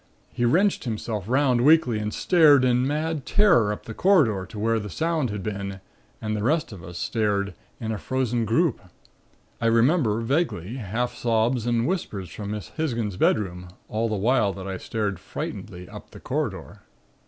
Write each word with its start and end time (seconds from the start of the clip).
He 0.33 0.45
wrenched 0.45 0.85
himself 0.85 1.29
'round, 1.29 1.61
weakly, 1.61 1.99
and 1.99 2.11
stared 2.11 2.65
in 2.65 2.87
mad 2.87 3.23
terror 3.23 3.71
up 3.71 3.85
the 3.85 3.93
corridor 3.93 4.47
to 4.49 4.57
where 4.57 4.79
the 4.79 4.89
sound 4.89 5.29
had 5.29 5.43
been, 5.43 5.79
and 6.19 6.35
the 6.35 6.41
rest 6.41 6.71
of 6.71 6.83
us 6.83 6.97
stared, 6.97 7.53
in 7.79 7.91
a 7.91 7.99
frozen 7.99 8.43
group. 8.43 8.79
I 9.61 9.67
remember 9.67 10.21
vaguely 10.21 10.77
half 10.77 11.15
sobs 11.15 11.67
and 11.67 11.85
whispers 11.85 12.31
from 12.31 12.49
Miss 12.49 12.69
Hisgins's 12.77 13.17
bedroom, 13.17 13.67
all 13.89 14.09
the 14.09 14.15
while 14.15 14.53
that 14.53 14.67
I 14.67 14.77
stared 14.77 15.19
frightenedly 15.19 15.87
up 15.87 16.09
the 16.09 16.19
corridor. 16.19 16.79